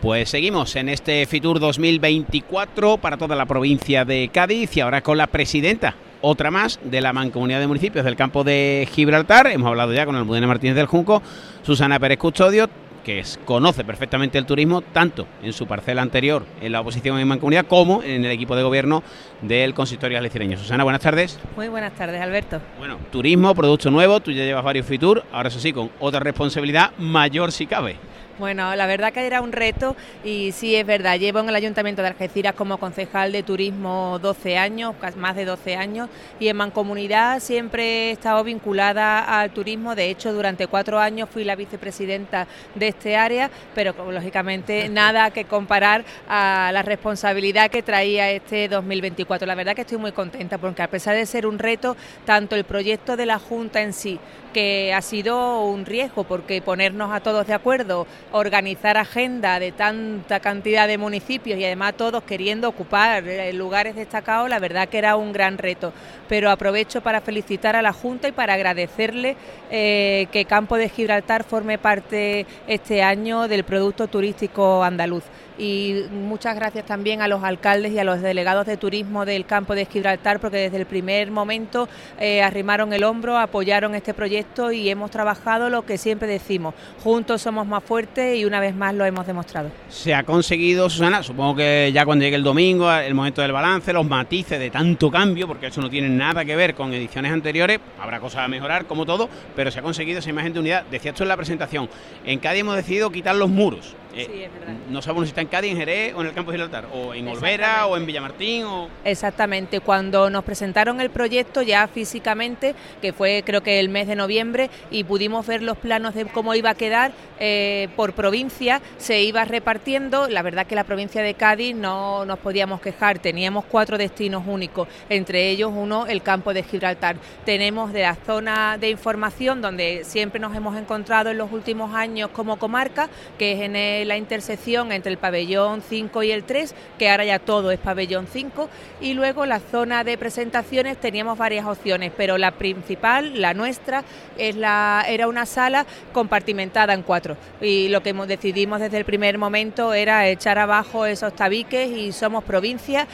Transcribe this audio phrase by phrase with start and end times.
[0.00, 5.16] Pues seguimos en este Fitur 2024 para toda la provincia de Cádiz y ahora con
[5.16, 9.46] la presidenta, otra más, de la Mancomunidad de Municipios del campo de Gibraltar.
[9.46, 11.22] Hemos hablado ya con Almudena Martínez del Junco,
[11.62, 12.68] Susana Pérez Custodio,
[13.04, 17.64] que conoce perfectamente el turismo, tanto en su parcela anterior en la oposición en Mancomunidad
[17.64, 19.02] como en el equipo de gobierno
[19.40, 20.58] del consistorio alicireño.
[20.58, 21.38] Susana, buenas tardes.
[21.56, 22.60] Muy buenas tardes, Alberto.
[22.78, 26.90] Bueno, turismo, producto nuevo, tú ya llevas varios Fitur, ahora eso sí, con otra responsabilidad
[26.98, 27.96] mayor si cabe.
[28.38, 32.02] Bueno, la verdad que era un reto y sí es verdad, llevo en el Ayuntamiento
[32.02, 37.40] de Algeciras como concejal de turismo 12 años, más de 12 años, y en Mancomunidad
[37.40, 42.88] siempre he estado vinculada al turismo, de hecho durante cuatro años fui la vicepresidenta de
[42.88, 49.46] este área, pero lógicamente nada que comparar a la responsabilidad que traía este 2024.
[49.46, 52.64] La verdad que estoy muy contenta porque a pesar de ser un reto, tanto el
[52.64, 54.20] proyecto de la Junta en sí,
[54.56, 60.40] que ha sido un riesgo porque ponernos a todos de acuerdo, organizar agenda de tanta
[60.40, 65.16] cantidad de municipios y además todos queriendo ocupar eh, lugares destacados, la verdad que era
[65.16, 65.92] un gran reto.
[66.28, 69.36] Pero aprovecho para felicitar a la Junta y para agradecerle
[69.70, 75.24] eh, que Campo de Gibraltar forme parte este año del producto turístico andaluz
[75.58, 79.74] y muchas gracias también a los alcaldes y a los delegados de turismo del campo
[79.74, 84.90] de Gibraltar porque desde el primer momento eh, arrimaron el hombro, apoyaron este proyecto y
[84.90, 89.04] hemos trabajado lo que siempre decimos, juntos somos más fuertes y una vez más lo
[89.04, 89.70] hemos demostrado.
[89.88, 93.92] Se ha conseguido, Susana, supongo que ya cuando llegue el domingo, el momento del balance,
[93.92, 97.78] los matices de tanto cambio, porque eso no tiene nada que ver con ediciones anteriores,
[98.00, 100.84] habrá cosas a mejorar como todo, pero se ha conseguido esa imagen de unidad.
[100.90, 101.88] Decía esto en la presentación,
[102.24, 104.48] en Cádiz hemos decidido quitar los muros eh,
[104.90, 107.14] no sabemos si está en Cádiz, en Jerez o en el campo de Gibraltar, o
[107.14, 108.64] en Olvera o en Villamartín.
[108.64, 108.88] O...
[109.04, 114.16] Exactamente, cuando nos presentaron el proyecto ya físicamente, que fue creo que el mes de
[114.16, 119.22] noviembre, y pudimos ver los planos de cómo iba a quedar eh, por provincia, se
[119.22, 120.28] iba repartiendo.
[120.28, 124.88] La verdad que la provincia de Cádiz no nos podíamos quejar, teníamos cuatro destinos únicos,
[125.08, 127.16] entre ellos uno el campo de Gibraltar.
[127.44, 132.30] Tenemos de la zona de información donde siempre nos hemos encontrado en los últimos años
[132.30, 133.08] como comarca,
[133.38, 137.24] que es en el la intersección entre el pabellón 5 y el 3, que ahora
[137.24, 138.68] ya todo es pabellón 5,
[139.00, 144.04] y luego la zona de presentaciones teníamos varias opciones, pero la principal, la nuestra,
[144.38, 147.36] es la, era una sala compartimentada en cuatro.
[147.60, 152.44] Y lo que decidimos desde el primer momento era echar abajo esos tabiques y somos
[152.44, 153.06] provincia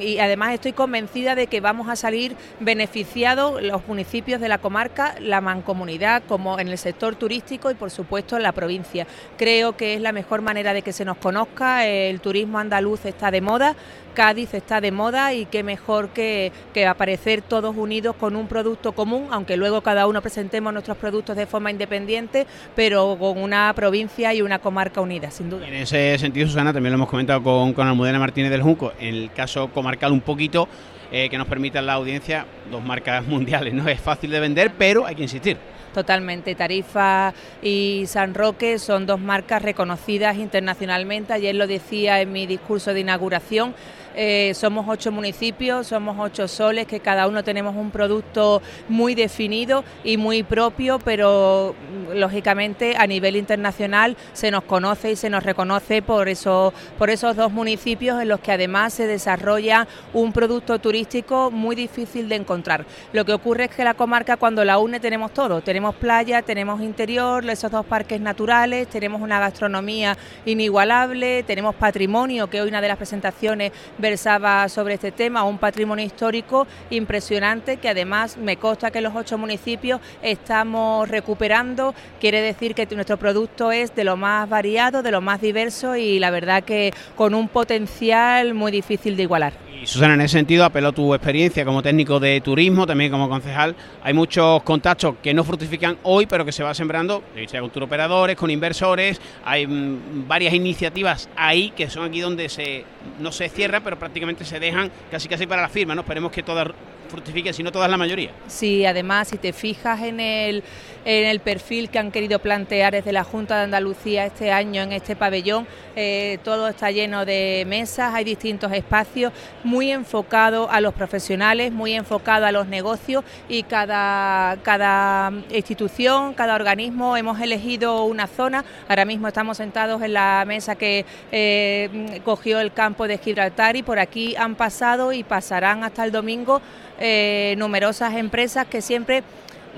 [0.00, 5.14] y además estoy convencida de que vamos a salir beneficiados los municipios de la comarca,
[5.20, 9.06] la mancomunidad, como en el sector turístico y por supuesto en la provincia.
[9.36, 11.86] Creo que es la mejor mejor manera de que se nos conozca.
[11.86, 13.74] El turismo andaluz está de moda,
[14.12, 16.52] Cádiz está de moda y qué mejor que,
[16.86, 21.46] aparecer todos unidos con un producto común, aunque luego cada uno presentemos nuestros productos de
[21.46, 22.46] forma independiente,
[22.76, 25.66] pero con una provincia y una comarca unida, sin duda.
[25.66, 29.14] En ese sentido, Susana, también lo hemos comentado con, con Almudena Martínez del Junco, en
[29.14, 30.68] el caso comarcal un poquito,
[31.10, 33.72] eh, que nos permitan la audiencia dos marcas mundiales.
[33.72, 35.56] No es fácil de vender, pero hay que insistir.
[35.94, 36.54] Totalmente.
[36.54, 37.32] Tarifa
[37.62, 41.32] y San Roque son dos marcas reconocidas internacionalmente.
[41.32, 43.74] Ayer lo decía en mi discurso de inauguración.
[44.20, 49.84] Eh, somos ocho municipios, somos ocho soles, que cada uno tenemos un producto muy definido
[50.02, 55.44] y muy propio, pero mm, lógicamente a nivel internacional se nos conoce y se nos
[55.44, 60.80] reconoce por, eso, por esos dos municipios en los que además se desarrolla un producto
[60.80, 62.86] turístico muy difícil de encontrar.
[63.12, 66.80] Lo que ocurre es que la comarca cuando la une tenemos todo, tenemos playa, tenemos
[66.80, 72.88] interior, esos dos parques naturales, tenemos una gastronomía inigualable, tenemos patrimonio, que hoy una de
[72.88, 73.70] las presentaciones
[74.10, 79.36] versaba sobre este tema, un patrimonio histórico impresionante que además me consta que los ocho
[79.36, 85.20] municipios estamos recuperando, quiere decir que nuestro producto es de lo más variado, de lo
[85.20, 89.67] más diverso y la verdad que con un potencial muy difícil de igualar.
[89.80, 93.76] Y Susana, en ese sentido, apeló tu experiencia como técnico de turismo, también como concejal.
[94.02, 98.36] Hay muchos contactos que no fructifican hoy, pero que se va sembrando, sea con turoperadores,
[98.36, 99.20] con inversores.
[99.44, 102.84] Hay mm, varias iniciativas ahí que son aquí donde se
[103.20, 105.94] no se cierra, pero prácticamente se dejan casi casi para la firma.
[105.94, 106.00] ¿no?
[106.00, 106.68] Esperemos que todas
[107.08, 108.30] fructifiquen, si no todas la mayoría.
[108.46, 110.62] Sí, además, si te fijas en el,
[111.04, 114.92] en el perfil que han querido plantear desde la Junta de Andalucía este año en
[114.92, 115.66] este pabellón,
[115.96, 119.32] eh, todo está lleno de mesas, hay distintos espacios,
[119.64, 126.54] muy enfocado a los profesionales, muy enfocado a los negocios y cada, cada institución, cada
[126.54, 128.64] organismo hemos elegido una zona.
[128.88, 133.82] Ahora mismo estamos sentados en la mesa que eh, cogió el campo de Gibraltar y
[133.82, 136.60] por aquí han pasado y pasarán hasta el domingo
[137.00, 139.22] eh, numerosas empresas que siempre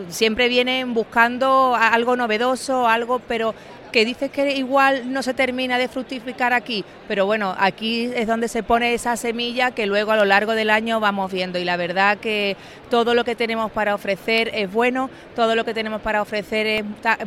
[0.09, 3.55] siempre vienen buscando algo novedoso, algo, pero
[3.91, 8.49] que dices que igual no se termina de fructificar aquí, pero bueno, aquí es donde
[8.49, 11.77] se pone esa semilla que luego a lo largo del año vamos viendo y la
[11.77, 12.57] verdad que
[12.89, 16.85] todo lo que tenemos para ofrecer es bueno, todo lo que tenemos para ofrecer es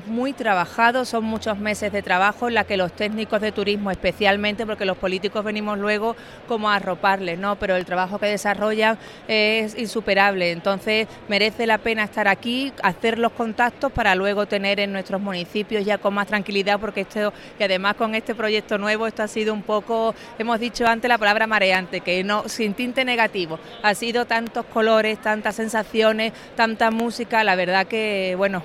[0.07, 4.65] muy trabajado, son muchos meses de trabajo en la que los técnicos de turismo especialmente,
[4.65, 6.15] porque los políticos venimos luego
[6.47, 7.55] como a arroparles, ¿no?
[7.55, 13.31] pero el trabajo que desarrollan es insuperable, entonces merece la pena estar aquí, hacer los
[13.31, 17.95] contactos para luego tener en nuestros municipios ya con más tranquilidad, porque esto, y además
[17.95, 22.01] con este proyecto nuevo, esto ha sido un poco, hemos dicho antes la palabra mareante,
[22.01, 27.87] que no, sin tinte negativo, ha sido tantos colores, tantas sensaciones, tanta música, la verdad
[27.87, 28.61] que, bueno.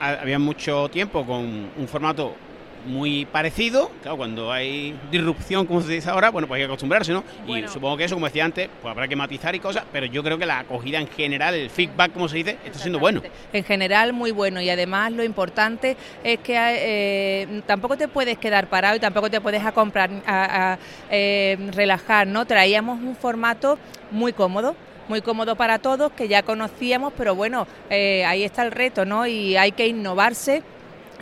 [0.00, 2.34] había mucho tiempo con un formato
[2.86, 3.90] muy parecido.
[4.02, 7.24] Claro, cuando hay disrupción, como se dice ahora, bueno, pues hay que acostumbrarse, ¿no?
[7.46, 10.22] Y supongo que eso, como decía antes, pues habrá que matizar y cosas, pero yo
[10.22, 13.22] creo que la acogida en general, el feedback, como se dice, está siendo bueno.
[13.52, 14.60] En general, muy bueno.
[14.60, 19.40] Y además, lo importante es que eh, tampoco te puedes quedar parado y tampoco te
[19.40, 20.78] puedes a comprar, a,
[21.10, 22.46] eh, relajar, ¿no?
[22.46, 23.78] Traíamos un formato
[24.10, 24.74] muy cómodo
[25.08, 29.26] muy cómodo para todos, que ya conocíamos, pero bueno, eh, ahí está el reto, ¿no?
[29.26, 30.62] Y hay que innovarse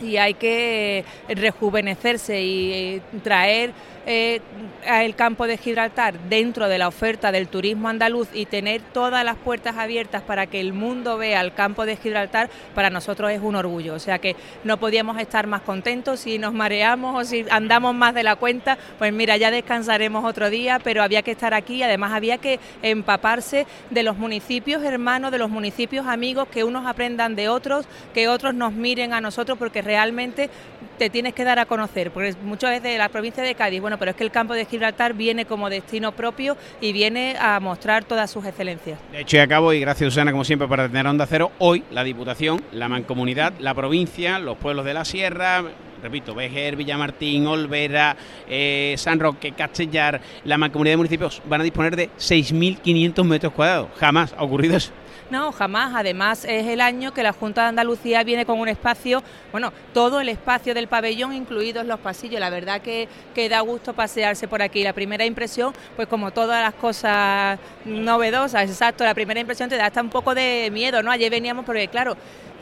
[0.01, 3.73] y hay que rejuvenecerse y traer
[4.09, 4.39] eh,
[4.85, 9.35] el campo de Gibraltar dentro de la oferta del turismo andaluz y tener todas las
[9.35, 13.55] puertas abiertas para que el mundo vea el campo de Gibraltar, para nosotros es un
[13.55, 13.95] orgullo.
[13.95, 18.13] O sea que no podíamos estar más contentos si nos mareamos o si andamos más
[18.13, 22.13] de la cuenta, pues mira, ya descansaremos otro día, pero había que estar aquí, además
[22.13, 27.49] había que empaparse de los municipios hermanos, de los municipios amigos, que unos aprendan de
[27.49, 30.49] otros, que otros nos miren a nosotros, porque realmente
[30.97, 34.11] te tienes que dar a conocer, porque muchas veces la provincia de Cádiz, bueno, pero
[34.11, 38.29] es que el campo de Gibraltar viene como destino propio y viene a mostrar todas
[38.31, 38.99] sus excelencias.
[39.11, 42.03] De hecho, y acabo, y gracias Susana, como siempre, para tener Onda Cero, hoy la
[42.03, 45.63] Diputación, la Mancomunidad, la provincia, los pueblos de la Sierra,
[46.01, 48.15] repito, Vejer, Villamartín, Olvera,
[48.47, 53.89] eh, San Roque, Castellar, la mancomunidad de municipios van a disponer de 6.500 metros cuadrados.
[53.97, 54.91] Jamás ha ocurrido eso.
[55.29, 55.93] No, jamás.
[55.95, 59.21] Además, es el año que la Junta de Andalucía viene con un espacio,
[59.51, 62.39] bueno, todo el espacio del pabellón, incluidos los pasillos.
[62.39, 64.83] La verdad que, que da gusto pasearse por aquí.
[64.83, 69.87] La primera impresión, pues como todas las cosas novedosas, exacto, la primera impresión te da
[69.87, 71.11] hasta un poco de miedo, ¿no?
[71.11, 72.15] Ayer veníamos porque, claro,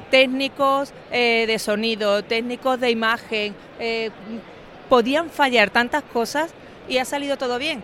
[0.10, 4.10] técnicos eh, de sonido, técnicos de imagen, eh,
[4.90, 6.54] podían fallar tantas cosas
[6.88, 7.84] y ha salido todo bien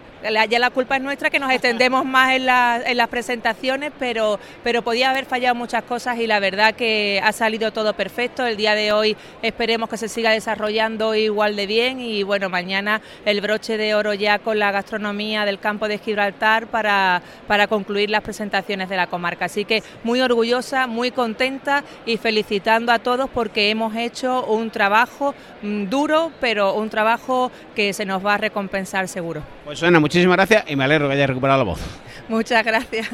[0.49, 4.81] ya la culpa es nuestra que nos extendemos más en, en, las presentaciones, pero, pero
[4.81, 8.45] podía haber fallado muchas cosas y la verdad que ha salido todo perfecto.
[8.45, 13.01] El día de hoy esperemos que se siga desarrollando igual de bien y bueno, mañana
[13.25, 18.09] el broche de oro ya con la gastronomía del campo de Gibraltar para, para concluir
[18.09, 19.45] las presentaciones de la comarca.
[19.45, 25.33] Así que muy orgullosa, muy contenta y felicitando a todos porque hemos hecho un trabajo
[25.61, 29.41] mm, duro, pero un trabajo que se nos va a recompensar seguro.
[29.65, 31.79] Pues suena muchísimas gracias y me alegro que haya recuperado la voz.
[32.27, 33.09] Muchas gracias.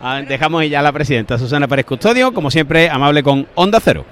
[0.00, 4.04] Ah, dejamos ya a la presidenta Susana Pérez Custodio, como siempre, amable con Onda Cero.